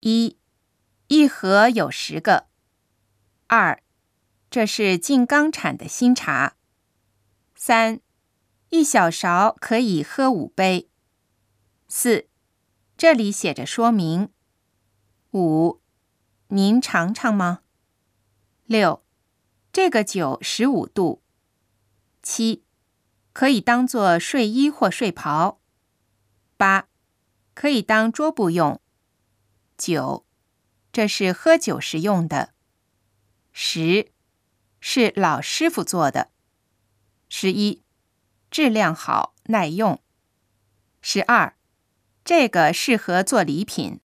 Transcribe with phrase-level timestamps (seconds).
[0.00, 0.38] 一，
[1.08, 2.46] 一盒有十个。
[3.48, 3.82] 二，
[4.48, 6.56] 这是进缸产的新茶。
[7.54, 8.00] 三，
[8.70, 10.88] 一小勺可以喝五杯。
[11.86, 12.28] 四，
[12.96, 14.30] 这里写着说明。
[15.32, 15.82] 五，
[16.48, 17.60] 您尝尝吗？
[18.64, 19.04] 六，
[19.70, 21.22] 这个酒十五度。
[22.22, 22.64] 七，
[23.34, 25.60] 可以当做睡衣或睡袍。
[26.56, 26.88] 八，
[27.52, 28.80] 可以当桌布用。
[29.80, 30.26] 九，
[30.92, 32.52] 这是喝酒时用的。
[33.50, 34.12] 十，
[34.78, 36.30] 是老师傅做的。
[37.30, 37.82] 十一，
[38.50, 40.02] 质量好，耐用。
[41.00, 41.56] 十二，
[42.22, 44.00] 这个适合做礼品。